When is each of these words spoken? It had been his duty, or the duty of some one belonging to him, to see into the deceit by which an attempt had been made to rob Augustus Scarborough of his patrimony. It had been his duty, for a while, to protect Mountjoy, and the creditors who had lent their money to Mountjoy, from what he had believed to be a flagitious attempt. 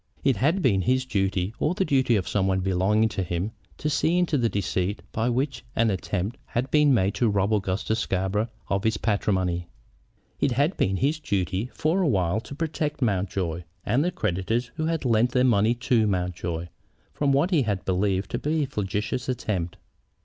It 0.23 0.37
had 0.37 0.63
been 0.63 0.81
his 0.81 1.05
duty, 1.05 1.53
or 1.59 1.75
the 1.75 1.85
duty 1.85 2.15
of 2.15 2.27
some 2.27 2.47
one 2.47 2.61
belonging 2.61 3.07
to 3.09 3.21
him, 3.21 3.51
to 3.77 3.87
see 3.87 4.17
into 4.17 4.35
the 4.35 4.49
deceit 4.49 5.03
by 5.11 5.29
which 5.29 5.63
an 5.75 5.91
attempt 5.91 6.37
had 6.47 6.71
been 6.71 6.91
made 6.91 7.13
to 7.13 7.29
rob 7.29 7.53
Augustus 7.53 7.99
Scarborough 7.99 8.47
of 8.67 8.83
his 8.83 8.97
patrimony. 8.97 9.67
It 10.39 10.53
had 10.53 10.75
been 10.75 10.97
his 10.97 11.19
duty, 11.19 11.67
for 11.75 12.01
a 12.01 12.07
while, 12.07 12.41
to 12.41 12.55
protect 12.55 13.03
Mountjoy, 13.03 13.61
and 13.85 14.03
the 14.03 14.09
creditors 14.09 14.71
who 14.73 14.85
had 14.87 15.05
lent 15.05 15.33
their 15.33 15.43
money 15.43 15.75
to 15.75 16.07
Mountjoy, 16.07 16.69
from 17.13 17.31
what 17.31 17.51
he 17.51 17.61
had 17.61 17.85
believed 17.85 18.31
to 18.31 18.39
be 18.39 18.63
a 18.63 18.65
flagitious 18.65 19.29
attempt. 19.29 19.77